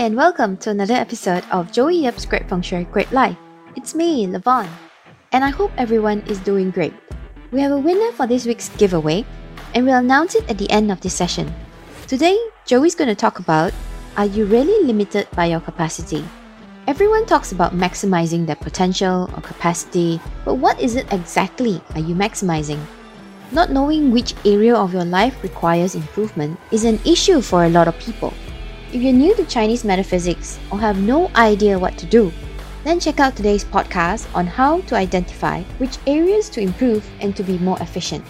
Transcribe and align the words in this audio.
and 0.00 0.16
welcome 0.16 0.56
to 0.56 0.70
another 0.70 0.94
episode 0.94 1.44
of 1.52 1.70
Joey 1.70 2.04
Yap's 2.04 2.24
Great 2.24 2.48
Shui 2.64 2.84
Great 2.84 3.12
Life. 3.12 3.36
It's 3.76 3.94
me, 3.94 4.26
Levon, 4.26 4.66
and 5.32 5.44
I 5.44 5.50
hope 5.50 5.70
everyone 5.76 6.20
is 6.20 6.38
doing 6.38 6.70
great. 6.70 6.94
We 7.52 7.60
have 7.60 7.72
a 7.72 7.78
winner 7.78 8.10
for 8.12 8.26
this 8.26 8.46
week's 8.46 8.70
giveaway, 8.78 9.26
and 9.74 9.84
we'll 9.84 9.98
announce 9.98 10.34
it 10.34 10.48
at 10.48 10.56
the 10.56 10.70
end 10.70 10.90
of 10.90 11.02
this 11.02 11.12
session. 11.12 11.52
Today, 12.06 12.40
Joey's 12.64 12.94
going 12.94 13.12
to 13.12 13.14
talk 13.14 13.40
about 13.40 13.74
Are 14.16 14.24
you 14.24 14.46
really 14.46 14.86
limited 14.86 15.28
by 15.36 15.52
your 15.52 15.60
capacity? 15.60 16.24
Everyone 16.86 17.26
talks 17.26 17.52
about 17.52 17.76
maximizing 17.76 18.46
their 18.46 18.56
potential 18.56 19.28
or 19.36 19.42
capacity, 19.42 20.18
but 20.46 20.54
what 20.54 20.80
is 20.80 20.96
it 20.96 21.12
exactly 21.12 21.82
are 21.94 22.00
you 22.00 22.14
maximizing? 22.14 22.80
Not 23.52 23.70
knowing 23.70 24.12
which 24.12 24.32
area 24.46 24.74
of 24.74 24.94
your 24.94 25.04
life 25.04 25.42
requires 25.42 25.94
improvement 25.94 26.58
is 26.70 26.84
an 26.84 26.98
issue 27.04 27.42
for 27.42 27.64
a 27.64 27.68
lot 27.68 27.86
of 27.86 27.98
people. 27.98 28.32
If 28.92 29.00
you're 29.02 29.12
new 29.12 29.36
to 29.36 29.44
Chinese 29.44 29.84
metaphysics 29.84 30.58
or 30.72 30.80
have 30.80 31.00
no 31.00 31.30
idea 31.36 31.78
what 31.78 31.96
to 31.98 32.06
do, 32.06 32.32
then 32.82 32.98
check 32.98 33.20
out 33.20 33.36
today's 33.36 33.62
podcast 33.62 34.26
on 34.34 34.48
how 34.48 34.80
to 34.80 34.96
identify 34.96 35.62
which 35.78 35.98
areas 36.08 36.48
to 36.48 36.60
improve 36.60 37.08
and 37.20 37.36
to 37.36 37.44
be 37.44 37.56
more 37.58 37.80
efficient. 37.80 38.24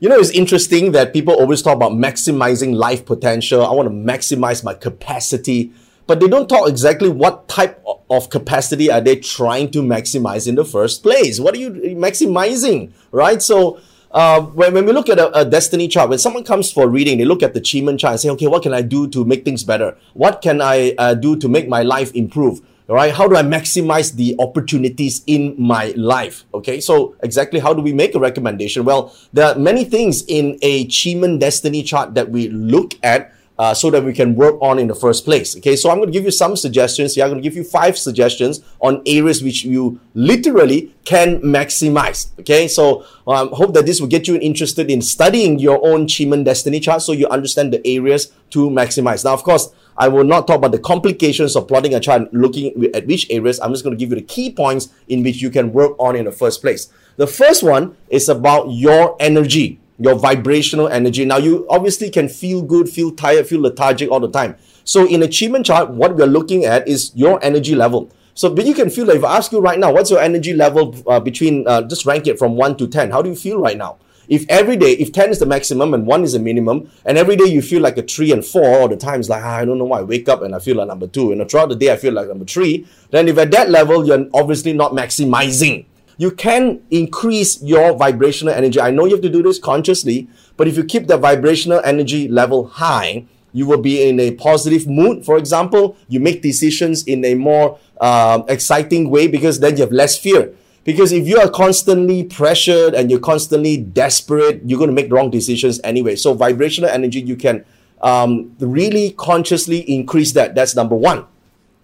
You 0.00 0.10
know, 0.10 0.18
it's 0.18 0.28
interesting 0.28 0.92
that 0.92 1.14
people 1.14 1.32
always 1.32 1.62
talk 1.62 1.76
about 1.76 1.92
maximizing 1.92 2.74
life 2.74 3.06
potential. 3.06 3.64
I 3.64 3.72
want 3.72 3.88
to 3.88 3.94
maximize 3.94 4.62
my 4.62 4.74
capacity, 4.74 5.72
but 6.06 6.20
they 6.20 6.28
don't 6.28 6.46
talk 6.46 6.68
exactly 6.68 7.08
what 7.08 7.48
type 7.48 7.82
of 8.10 8.28
capacity 8.28 8.90
are 8.90 9.00
they 9.00 9.16
trying 9.16 9.70
to 9.70 9.80
maximize 9.80 10.46
in 10.46 10.56
the 10.56 10.64
first 10.66 11.02
place. 11.02 11.40
What 11.40 11.54
are 11.54 11.58
you 11.58 11.70
maximizing, 11.96 12.92
right? 13.12 13.40
So, 13.40 13.80
uh, 14.10 14.40
when, 14.40 14.72
when 14.72 14.86
we 14.86 14.92
look 14.92 15.08
at 15.08 15.18
a, 15.18 15.40
a, 15.40 15.44
destiny 15.44 15.88
chart, 15.88 16.08
when 16.08 16.18
someone 16.18 16.44
comes 16.44 16.72
for 16.72 16.88
reading, 16.88 17.18
they 17.18 17.24
look 17.24 17.42
at 17.42 17.54
the 17.54 17.60
Qi 17.60 17.84
Men 17.84 17.98
chart 17.98 18.12
and 18.12 18.20
say, 18.20 18.28
okay, 18.30 18.46
what 18.46 18.62
can 18.62 18.72
I 18.72 18.82
do 18.82 19.08
to 19.08 19.24
make 19.24 19.44
things 19.44 19.64
better? 19.64 19.96
What 20.14 20.42
can 20.42 20.60
I 20.60 20.94
uh, 20.98 21.14
do 21.14 21.36
to 21.36 21.48
make 21.48 21.68
my 21.68 21.82
life 21.82 22.12
improve? 22.14 22.60
Right? 22.88 23.12
How 23.12 23.26
do 23.26 23.34
I 23.34 23.42
maximize 23.42 24.14
the 24.14 24.36
opportunities 24.38 25.24
in 25.26 25.56
my 25.58 25.92
life? 25.96 26.44
Okay, 26.54 26.80
so 26.80 27.16
exactly 27.20 27.58
how 27.58 27.74
do 27.74 27.82
we 27.82 27.92
make 27.92 28.14
a 28.14 28.20
recommendation? 28.20 28.84
Well, 28.84 29.12
there 29.32 29.46
are 29.46 29.58
many 29.58 29.84
things 29.84 30.22
in 30.28 30.56
a 30.62 30.86
Qi 30.86 31.18
Men 31.18 31.40
destiny 31.40 31.82
chart 31.82 32.14
that 32.14 32.30
we 32.30 32.48
look 32.48 32.94
at 33.02 33.32
uh, 33.58 33.74
so 33.74 33.90
that 33.90 34.04
we 34.04 34.12
can 34.12 34.34
work 34.34 34.56
on 34.60 34.78
in 34.78 34.86
the 34.86 34.94
first 34.94 35.24
place. 35.24 35.56
Okay, 35.56 35.76
so 35.76 35.90
I'm 35.90 35.98
going 35.98 36.08
to 36.08 36.12
give 36.12 36.24
you 36.24 36.30
some 36.30 36.56
suggestions 36.56 37.14
here. 37.14 37.24
I'm 37.24 37.30
going 37.30 37.42
to 37.42 37.48
give 37.48 37.56
you 37.56 37.64
five 37.64 37.96
suggestions 37.96 38.60
on 38.80 39.02
areas 39.06 39.42
which 39.42 39.64
you 39.64 40.00
literally 40.14 40.94
can 41.04 41.40
maximize. 41.40 42.28
Okay, 42.40 42.68
so 42.68 43.04
um, 43.26 43.50
hope 43.52 43.74
that 43.74 43.86
this 43.86 44.00
will 44.00 44.08
get 44.08 44.28
you 44.28 44.36
interested 44.36 44.90
in 44.90 45.00
studying 45.00 45.58
your 45.58 45.84
own 45.86 46.06
Qi 46.06 46.28
Men 46.28 46.44
destiny 46.44 46.80
chart 46.80 47.02
so 47.02 47.12
you 47.12 47.26
understand 47.28 47.72
the 47.72 47.86
areas 47.86 48.32
to 48.50 48.68
maximize. 48.70 49.24
Now, 49.24 49.32
of 49.32 49.42
course, 49.42 49.72
I 49.98 50.08
will 50.08 50.24
not 50.24 50.46
talk 50.46 50.58
about 50.58 50.72
the 50.72 50.78
complications 50.78 51.56
of 51.56 51.68
plotting 51.68 51.94
a 51.94 52.00
chart 52.00 52.32
looking 52.34 52.90
at 52.94 53.06
which 53.06 53.30
areas. 53.30 53.58
I'm 53.60 53.72
just 53.72 53.82
going 53.82 53.96
to 53.96 53.98
give 53.98 54.10
you 54.10 54.16
the 54.16 54.26
key 54.26 54.52
points 54.52 54.90
in 55.08 55.22
which 55.22 55.40
you 55.40 55.50
can 55.50 55.72
work 55.72 55.96
on 55.98 56.16
in 56.16 56.26
the 56.26 56.32
first 56.32 56.60
place. 56.60 56.92
The 57.16 57.26
first 57.26 57.62
one 57.62 57.96
is 58.10 58.28
about 58.28 58.70
your 58.70 59.16
energy 59.18 59.80
your 59.98 60.14
vibrational 60.14 60.88
energy. 60.88 61.24
Now, 61.24 61.38
you 61.38 61.66
obviously 61.68 62.10
can 62.10 62.28
feel 62.28 62.62
good, 62.62 62.88
feel 62.88 63.10
tired, 63.10 63.46
feel 63.46 63.60
lethargic 63.60 64.10
all 64.10 64.20
the 64.20 64.30
time. 64.30 64.56
So, 64.84 65.06
in 65.06 65.22
a 65.22 65.26
Qi 65.26 65.50
Men 65.50 65.64
chart, 65.64 65.90
what 65.90 66.16
we're 66.16 66.26
looking 66.26 66.64
at 66.64 66.86
is 66.86 67.12
your 67.14 67.42
energy 67.42 67.74
level. 67.74 68.10
So, 68.34 68.54
but 68.54 68.66
you 68.66 68.74
can 68.74 68.90
feel 68.90 69.06
like 69.06 69.16
if 69.16 69.24
I 69.24 69.38
ask 69.38 69.50
you 69.50 69.60
right 69.60 69.78
now, 69.78 69.92
what's 69.92 70.10
your 70.10 70.20
energy 70.20 70.52
level 70.52 70.94
uh, 71.06 71.18
between, 71.18 71.66
uh, 71.66 71.82
just 71.82 72.04
rank 72.04 72.26
it 72.26 72.38
from 72.38 72.54
1 72.54 72.76
to 72.76 72.86
10? 72.86 73.10
How 73.10 73.22
do 73.22 73.30
you 73.30 73.34
feel 73.34 73.58
right 73.58 73.78
now? 73.78 73.96
If 74.28 74.44
every 74.50 74.76
day, 74.76 74.92
if 74.92 75.12
10 75.12 75.30
is 75.30 75.38
the 75.38 75.46
maximum 75.46 75.94
and 75.94 76.06
1 76.06 76.22
is 76.24 76.32
the 76.34 76.38
minimum, 76.38 76.90
and 77.06 77.16
every 77.16 77.36
day 77.36 77.44
you 77.44 77.62
feel 77.62 77.80
like 77.80 77.96
a 77.96 78.02
3 78.02 78.32
and 78.32 78.44
4 78.44 78.80
all 78.80 78.88
the 78.88 78.96
time, 78.96 79.20
it's 79.20 79.30
like, 79.30 79.42
ah, 79.42 79.56
I 79.56 79.64
don't 79.64 79.78
know 79.78 79.84
why 79.84 80.00
I 80.00 80.02
wake 80.02 80.28
up 80.28 80.42
and 80.42 80.54
I 80.54 80.58
feel 80.58 80.76
like 80.76 80.88
number 80.88 81.06
2, 81.06 81.32
and 81.32 81.50
throughout 81.50 81.70
the 81.70 81.76
day 81.76 81.92
I 81.92 81.96
feel 81.96 82.12
like 82.12 82.28
number 82.28 82.44
3, 82.44 82.86
then 83.10 83.28
if 83.28 83.38
at 83.38 83.50
that 83.52 83.70
level, 83.70 84.06
you're 84.06 84.28
obviously 84.34 84.74
not 84.74 84.92
maximizing 84.92 85.86
you 86.16 86.30
can 86.30 86.82
increase 86.90 87.62
your 87.62 87.96
vibrational 87.96 88.54
energy. 88.54 88.80
I 88.80 88.90
know 88.90 89.04
you 89.04 89.12
have 89.12 89.22
to 89.22 89.30
do 89.30 89.42
this 89.42 89.58
consciously, 89.58 90.28
but 90.56 90.66
if 90.68 90.76
you 90.76 90.84
keep 90.84 91.06
the 91.06 91.18
vibrational 91.18 91.80
energy 91.84 92.28
level 92.28 92.66
high, 92.66 93.26
you 93.52 93.66
will 93.66 93.80
be 93.80 94.06
in 94.08 94.20
a 94.20 94.32
positive 94.32 94.86
mood. 94.86 95.24
For 95.24 95.38
example, 95.38 95.96
you 96.08 96.20
make 96.20 96.42
decisions 96.42 97.04
in 97.04 97.24
a 97.24 97.34
more 97.34 97.78
uh, 98.00 98.42
exciting 98.48 99.10
way 99.10 99.28
because 99.28 99.60
then 99.60 99.76
you 99.76 99.82
have 99.82 99.92
less 99.92 100.18
fear. 100.18 100.54
Because 100.84 101.10
if 101.10 101.26
you 101.26 101.38
are 101.38 101.50
constantly 101.50 102.22
pressured 102.22 102.94
and 102.94 103.10
you're 103.10 103.18
constantly 103.18 103.76
desperate, 103.76 104.60
you're 104.64 104.78
going 104.78 104.90
to 104.90 104.94
make 104.94 105.08
the 105.08 105.16
wrong 105.16 105.30
decisions 105.30 105.80
anyway. 105.82 106.14
So, 106.14 106.32
vibrational 106.32 106.90
energy, 106.90 107.20
you 107.20 107.34
can 107.34 107.64
um, 108.02 108.54
really 108.60 109.10
consciously 109.12 109.78
increase 109.80 110.32
that. 110.32 110.54
That's 110.54 110.76
number 110.76 110.94
one. 110.94 111.24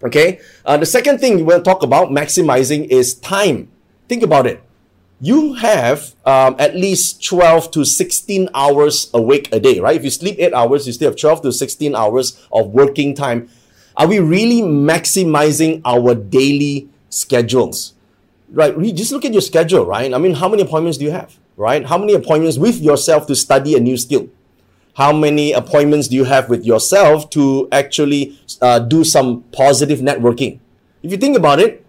Okay. 0.03 0.39
Uh, 0.65 0.77
the 0.77 0.85
second 0.85 1.19
thing 1.19 1.35
we 1.35 1.43
will 1.43 1.61
talk 1.61 1.83
about 1.83 2.09
maximizing 2.09 2.87
is 2.87 3.15
time. 3.15 3.72
Think 4.07 4.23
about 4.23 4.47
it. 4.47 4.63
You 5.21 5.53
have 5.53 6.15
um, 6.25 6.55
at 6.59 6.75
least 6.75 7.23
12 7.23 7.71
to 7.71 7.85
16 7.85 8.49
hours 8.53 9.09
awake 9.13 9.47
a 9.53 9.59
day, 9.59 9.79
right? 9.79 9.95
If 9.95 10.03
you 10.03 10.09
sleep 10.09 10.35
eight 10.37 10.53
hours, 10.53 10.85
you 10.85 10.93
still 10.93 11.11
have 11.11 11.17
12 11.17 11.43
to 11.43 11.51
16 11.53 11.95
hours 11.95 12.45
of 12.51 12.67
working 12.67 13.15
time. 13.15 13.47
Are 13.95 14.07
we 14.07 14.19
really 14.19 14.61
maximizing 14.61 15.81
our 15.85 16.13
daily 16.15 16.89
schedules? 17.09 17.93
Right? 18.51 18.77
Just 18.93 19.11
look 19.11 19.23
at 19.23 19.31
your 19.31 19.41
schedule, 19.41 19.85
right? 19.85 20.13
I 20.13 20.17
mean, 20.17 20.33
how 20.33 20.49
many 20.49 20.61
appointments 20.63 20.97
do 20.97 21.05
you 21.05 21.11
have, 21.11 21.37
right? 21.55 21.85
How 21.85 21.97
many 21.97 22.13
appointments 22.13 22.57
with 22.57 22.81
yourself 22.81 23.25
to 23.27 23.35
study 23.35 23.75
a 23.75 23.79
new 23.79 23.97
skill? 23.97 24.29
How 24.95 25.11
many 25.11 25.53
appointments 25.53 26.07
do 26.07 26.15
you 26.15 26.25
have 26.25 26.49
with 26.49 26.65
yourself 26.65 27.29
to 27.31 27.67
actually 27.71 28.37
uh, 28.61 28.79
do 28.79 29.03
some 29.03 29.43
positive 29.51 29.99
networking? 29.99 30.59
If 31.01 31.11
you 31.11 31.17
think 31.17 31.35
about 31.35 31.59
it, 31.59 31.82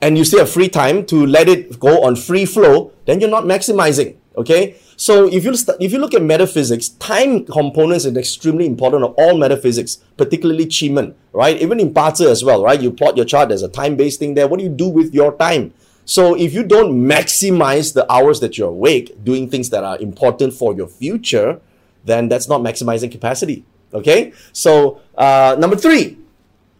and 0.00 0.16
you 0.16 0.24
still 0.24 0.40
have 0.40 0.50
free 0.50 0.68
time 0.68 1.04
to 1.06 1.26
let 1.26 1.48
it 1.48 1.78
go 1.78 2.02
on 2.04 2.16
free 2.16 2.46
flow, 2.46 2.92
then 3.06 3.20
you're 3.20 3.30
not 3.30 3.44
maximizing. 3.44 4.16
Okay, 4.36 4.76
so 4.96 5.26
if 5.26 5.44
you 5.44 5.54
st- 5.56 5.76
if 5.80 5.92
you 5.92 5.98
look 5.98 6.14
at 6.14 6.22
metaphysics, 6.22 6.88
time 6.88 7.44
components 7.44 8.04
is 8.04 8.16
extremely 8.16 8.64
important 8.64 9.02
of 9.02 9.12
all 9.18 9.36
metaphysics, 9.36 9.96
particularly 10.16 10.66
Qi 10.66 10.92
Men, 10.92 11.14
right? 11.32 11.60
Even 11.60 11.80
in 11.80 11.92
Bazi 11.92 12.26
as 12.26 12.44
well, 12.44 12.62
right? 12.62 12.80
You 12.80 12.92
plot 12.92 13.16
your 13.16 13.26
chart, 13.26 13.48
there's 13.48 13.62
a 13.62 13.68
time-based 13.68 14.20
thing 14.20 14.34
there. 14.34 14.46
What 14.46 14.58
do 14.58 14.64
you 14.64 14.70
do 14.70 14.88
with 14.88 15.12
your 15.12 15.36
time? 15.36 15.74
So 16.04 16.34
if 16.36 16.54
you 16.54 16.62
don't 16.62 16.94
maximize 16.94 17.92
the 17.92 18.10
hours 18.10 18.40
that 18.40 18.56
you're 18.56 18.70
awake 18.70 19.22
doing 19.24 19.50
things 19.50 19.70
that 19.70 19.84
are 19.84 19.98
important 19.98 20.54
for 20.54 20.74
your 20.74 20.88
future, 20.88 21.60
then 22.04 22.28
that's 22.28 22.48
not 22.48 22.62
maximizing 22.62 23.10
capacity. 23.12 23.64
Okay, 23.92 24.32
so 24.52 25.00
uh, 25.18 25.56
number 25.58 25.76
three, 25.76 26.18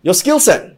your 0.03 0.15
skill 0.15 0.39
set. 0.39 0.77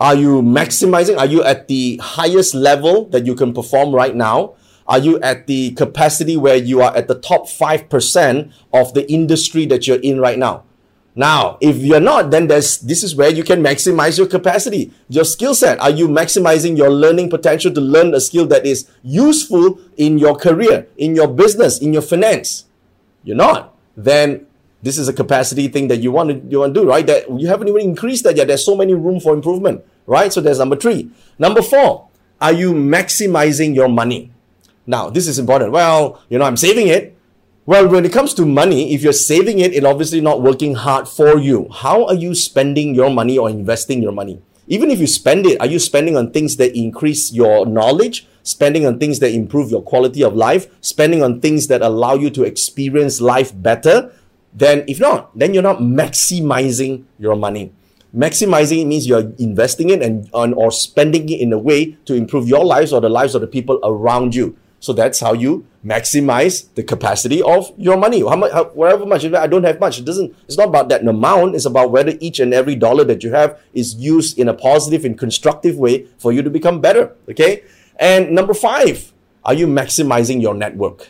Are 0.00 0.14
you 0.14 0.42
maximizing? 0.42 1.16
Are 1.18 1.26
you 1.26 1.42
at 1.44 1.68
the 1.68 1.98
highest 2.02 2.54
level 2.54 3.06
that 3.06 3.26
you 3.26 3.34
can 3.34 3.54
perform 3.54 3.94
right 3.94 4.14
now? 4.14 4.54
Are 4.86 4.98
you 4.98 5.18
at 5.20 5.46
the 5.46 5.70
capacity 5.72 6.36
where 6.36 6.56
you 6.56 6.82
are 6.82 6.94
at 6.94 7.08
the 7.08 7.14
top 7.14 7.46
5% 7.46 8.52
of 8.72 8.92
the 8.92 9.10
industry 9.10 9.66
that 9.66 9.86
you're 9.86 10.00
in 10.00 10.20
right 10.20 10.38
now? 10.38 10.64
Now, 11.16 11.58
if 11.60 11.76
you're 11.76 12.00
not, 12.00 12.32
then 12.32 12.48
this 12.48 12.82
is 12.82 13.14
where 13.14 13.30
you 13.30 13.44
can 13.44 13.62
maximize 13.62 14.18
your 14.18 14.26
capacity, 14.26 14.92
your 15.08 15.24
skill 15.24 15.54
set. 15.54 15.78
Are 15.78 15.90
you 15.90 16.08
maximizing 16.08 16.76
your 16.76 16.90
learning 16.90 17.30
potential 17.30 17.72
to 17.72 17.80
learn 17.80 18.12
a 18.14 18.20
skill 18.20 18.46
that 18.48 18.66
is 18.66 18.90
useful 19.04 19.78
in 19.96 20.18
your 20.18 20.34
career, 20.34 20.88
in 20.98 21.14
your 21.14 21.28
business, 21.28 21.78
in 21.78 21.92
your 21.92 22.02
finance? 22.02 22.64
You're 23.22 23.36
not. 23.36 23.76
Then 23.96 24.48
this 24.84 24.98
is 24.98 25.08
a 25.08 25.12
capacity 25.12 25.68
thing 25.68 25.88
that 25.88 25.96
you 25.96 26.12
want 26.12 26.28
to 26.28 26.36
you 26.50 26.60
want 26.60 26.74
to 26.74 26.80
do, 26.80 26.86
right? 26.86 27.06
That 27.06 27.24
you 27.40 27.48
haven't 27.48 27.68
even 27.68 27.80
increased 27.80 28.24
that 28.24 28.36
yet. 28.36 28.48
There's 28.48 28.64
so 28.64 28.76
many 28.76 28.92
room 28.92 29.18
for 29.18 29.32
improvement, 29.32 29.82
right? 30.06 30.30
So 30.30 30.42
there's 30.42 30.58
number 30.58 30.76
three. 30.76 31.10
Number 31.38 31.62
four, 31.62 32.08
are 32.40 32.52
you 32.52 32.74
maximizing 32.74 33.74
your 33.74 33.88
money? 33.88 34.30
Now, 34.86 35.08
this 35.08 35.26
is 35.26 35.38
important. 35.38 35.72
Well, 35.72 36.20
you 36.28 36.38
know, 36.38 36.44
I'm 36.44 36.58
saving 36.58 36.88
it. 36.88 37.16
Well, 37.64 37.88
when 37.88 38.04
it 38.04 38.12
comes 38.12 38.34
to 38.34 38.44
money, 38.44 38.92
if 38.92 39.02
you're 39.02 39.14
saving 39.14 39.58
it, 39.58 39.72
it 39.72 39.86
obviously 39.86 40.20
not 40.20 40.42
working 40.42 40.74
hard 40.74 41.08
for 41.08 41.38
you. 41.38 41.66
How 41.72 42.04
are 42.04 42.14
you 42.14 42.34
spending 42.34 42.94
your 42.94 43.08
money 43.08 43.38
or 43.38 43.48
investing 43.48 44.02
your 44.02 44.12
money? 44.12 44.42
Even 44.66 44.90
if 44.90 44.98
you 44.98 45.06
spend 45.06 45.46
it, 45.46 45.58
are 45.60 45.66
you 45.66 45.78
spending 45.78 46.14
on 46.14 46.30
things 46.30 46.56
that 46.56 46.76
increase 46.76 47.32
your 47.32 47.64
knowledge? 47.64 48.26
Spending 48.42 48.84
on 48.84 48.98
things 48.98 49.18
that 49.20 49.32
improve 49.32 49.70
your 49.70 49.80
quality 49.80 50.22
of 50.22 50.36
life? 50.36 50.66
Spending 50.82 51.22
on 51.22 51.40
things 51.40 51.68
that 51.68 51.80
allow 51.80 52.14
you 52.14 52.28
to 52.28 52.44
experience 52.44 53.22
life 53.22 53.52
better? 53.54 54.12
Then 54.54 54.84
if 54.86 55.00
not, 55.00 55.36
then 55.36 55.52
you're 55.52 55.62
not 55.62 55.78
maximizing 55.78 57.04
your 57.18 57.36
money. 57.36 57.72
Maximizing 58.14 58.86
means 58.86 59.08
you're 59.08 59.32
investing 59.38 59.90
it 59.90 60.00
and 60.00 60.28
or 60.32 60.70
spending 60.70 61.28
it 61.28 61.40
in 61.40 61.52
a 61.52 61.58
way 61.58 61.96
to 62.04 62.14
improve 62.14 62.48
your 62.48 62.64
lives 62.64 62.92
or 62.92 63.00
the 63.00 63.08
lives 63.08 63.34
of 63.34 63.40
the 63.40 63.48
people 63.48 63.80
around 63.82 64.34
you. 64.34 64.56
So 64.78 64.92
that's 64.92 65.18
how 65.18 65.32
you 65.32 65.66
maximize 65.84 66.72
the 66.74 66.82
capacity 66.82 67.42
of 67.42 67.72
your 67.76 67.96
money. 67.96 68.20
How 68.20 68.36
much, 68.36 68.52
how, 68.52 68.64
whatever 68.66 69.06
much, 69.06 69.24
I 69.24 69.46
don't 69.46 69.64
have 69.64 69.80
much. 69.80 69.98
It 69.98 70.04
doesn't. 70.04 70.36
It's 70.44 70.58
not 70.58 70.68
about 70.68 70.90
that 70.90 71.06
amount. 71.06 71.54
It's 71.54 71.64
about 71.64 71.90
whether 71.90 72.12
each 72.20 72.38
and 72.38 72.52
every 72.52 72.76
dollar 72.76 73.02
that 73.04 73.24
you 73.24 73.32
have 73.32 73.58
is 73.72 73.94
used 73.94 74.38
in 74.38 74.46
a 74.46 74.54
positive 74.54 75.04
and 75.06 75.18
constructive 75.18 75.76
way 75.76 76.06
for 76.18 76.32
you 76.32 76.42
to 76.42 76.50
become 76.50 76.80
better. 76.80 77.16
Okay. 77.30 77.64
And 77.96 78.32
number 78.32 78.54
five, 78.54 79.12
are 79.42 79.54
you 79.54 79.66
maximizing 79.66 80.42
your 80.42 80.54
network? 80.54 81.08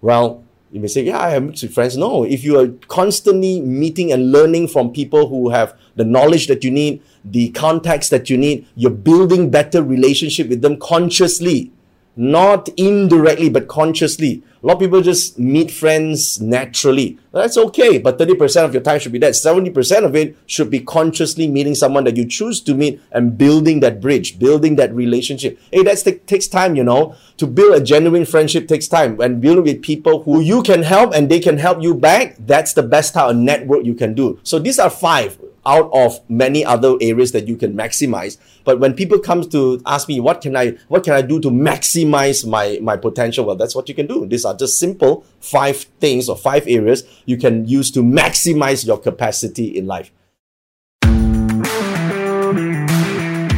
Well, 0.00 0.44
You 0.72 0.80
may 0.80 0.86
say, 0.86 1.02
yeah, 1.02 1.18
I 1.18 1.30
have 1.30 1.58
friends. 1.72 1.96
No, 1.96 2.22
if 2.22 2.44
you 2.44 2.58
are 2.58 2.68
constantly 2.86 3.60
meeting 3.60 4.12
and 4.12 4.30
learning 4.30 4.68
from 4.68 4.92
people 4.92 5.28
who 5.28 5.50
have 5.50 5.76
the 5.96 6.04
knowledge 6.04 6.46
that 6.46 6.62
you 6.62 6.70
need, 6.70 7.02
the 7.24 7.50
context 7.50 8.10
that 8.10 8.30
you 8.30 8.38
need, 8.38 8.66
you're 8.76 8.90
building 8.90 9.50
better 9.50 9.82
relationship 9.82 10.48
with 10.48 10.62
them 10.62 10.78
consciously 10.78 11.72
not 12.20 12.68
indirectly 12.76 13.48
but 13.48 13.66
consciously. 13.66 14.42
A 14.62 14.66
lot 14.66 14.74
of 14.74 14.80
people 14.80 15.00
just 15.00 15.38
meet 15.38 15.70
friends 15.70 16.38
naturally. 16.38 17.18
That's 17.32 17.56
okay, 17.56 17.96
but 17.96 18.18
30% 18.18 18.62
of 18.62 18.74
your 18.74 18.82
time 18.82 19.00
should 19.00 19.12
be 19.12 19.18
that. 19.20 19.32
70% 19.32 20.04
of 20.04 20.14
it 20.14 20.36
should 20.44 20.68
be 20.68 20.80
consciously 20.80 21.48
meeting 21.48 21.74
someone 21.74 22.04
that 22.04 22.18
you 22.18 22.26
choose 22.26 22.60
to 22.62 22.74
meet 22.74 23.00
and 23.10 23.38
building 23.38 23.80
that 23.80 24.02
bridge, 24.02 24.38
building 24.38 24.76
that 24.76 24.94
relationship. 24.94 25.58
Hey, 25.72 25.82
that 25.84 25.96
t- 25.96 26.12
takes 26.12 26.46
time, 26.46 26.76
you 26.76 26.84
know. 26.84 27.14
To 27.38 27.46
build 27.46 27.74
a 27.74 27.82
genuine 27.82 28.26
friendship 28.26 28.68
takes 28.68 28.86
time. 28.86 29.18
And 29.18 29.40
building 29.40 29.64
with 29.64 29.80
people 29.80 30.22
who 30.24 30.40
you 30.40 30.62
can 30.62 30.82
help 30.82 31.14
and 31.14 31.30
they 31.30 31.40
can 31.40 31.56
help 31.56 31.82
you 31.82 31.94
back, 31.94 32.36
that's 32.40 32.74
the 32.74 32.82
best 32.82 33.14
type 33.14 33.30
of 33.30 33.36
network 33.36 33.86
you 33.86 33.94
can 33.94 34.12
do. 34.12 34.38
So 34.42 34.58
these 34.58 34.78
are 34.78 34.90
five 34.90 35.38
out 35.70 35.88
of 35.92 36.18
many 36.28 36.64
other 36.64 36.96
areas 37.00 37.30
that 37.30 37.46
you 37.46 37.56
can 37.56 37.74
maximize. 37.74 38.38
But 38.64 38.80
when 38.80 38.94
people 38.94 39.20
come 39.20 39.48
to 39.50 39.80
ask 39.86 40.08
me, 40.08 40.18
what 40.18 40.40
can 40.40 40.56
I, 40.56 40.76
what 40.88 41.04
can 41.04 41.12
I 41.12 41.22
do 41.22 41.38
to 41.40 41.48
maximize 41.48 42.44
my, 42.44 42.78
my 42.82 42.96
potential? 42.96 43.44
Well, 43.44 43.54
that's 43.54 43.76
what 43.76 43.88
you 43.88 43.94
can 43.94 44.08
do. 44.08 44.26
These 44.26 44.44
are 44.44 44.56
just 44.56 44.78
simple 44.78 45.24
five 45.38 45.76
things 46.00 46.28
or 46.28 46.36
five 46.36 46.66
areas 46.66 47.04
you 47.24 47.38
can 47.38 47.66
use 47.66 47.92
to 47.92 48.00
maximize 48.02 48.84
your 48.84 48.98
capacity 48.98 49.78
in 49.78 49.86
life. 49.86 50.10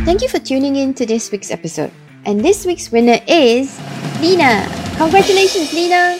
Thank 0.04 0.20
you 0.20 0.28
for 0.28 0.38
tuning 0.38 0.76
in 0.76 0.92
to 0.94 1.06
this 1.06 1.32
week's 1.32 1.50
episode. 1.50 1.90
And 2.26 2.44
this 2.44 2.66
week's 2.66 2.92
winner 2.92 3.18
is 3.26 3.80
Lena. 4.20 4.68
Congratulations, 4.98 5.72
Lena! 5.72 6.18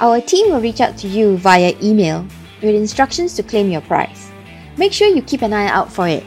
Our 0.00 0.20
team 0.20 0.50
will 0.50 0.60
reach 0.60 0.80
out 0.80 0.98
to 0.98 1.08
you 1.08 1.36
via 1.38 1.74
email 1.80 2.26
with 2.60 2.74
instructions 2.74 3.34
to 3.36 3.42
claim 3.42 3.70
your 3.70 3.82
prize. 3.82 4.31
Make 4.76 4.92
sure 4.92 5.08
you 5.08 5.22
keep 5.22 5.42
an 5.42 5.52
eye 5.52 5.68
out 5.68 5.92
for 5.92 6.08
it. 6.08 6.24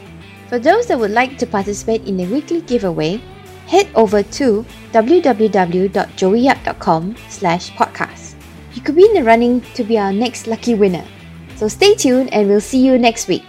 For 0.48 0.58
those 0.58 0.86
that 0.86 0.98
would 0.98 1.10
like 1.10 1.36
to 1.38 1.46
participate 1.46 2.06
in 2.06 2.16
the 2.16 2.26
weekly 2.26 2.60
giveaway, 2.60 3.20
head 3.66 3.88
over 3.94 4.22
to 4.22 4.64
www.joeyyap.com 4.92 7.16
slash 7.28 7.70
podcast. 7.72 8.34
You 8.74 8.82
could 8.82 8.96
be 8.96 9.06
in 9.06 9.14
the 9.14 9.24
running 9.24 9.62
to 9.74 9.82
be 9.82 9.98
our 9.98 10.12
next 10.12 10.46
lucky 10.46 10.74
winner. 10.74 11.04
So 11.56 11.66
stay 11.68 11.94
tuned 11.94 12.32
and 12.32 12.48
we'll 12.48 12.60
see 12.60 12.84
you 12.84 12.98
next 12.98 13.28
week. 13.28 13.44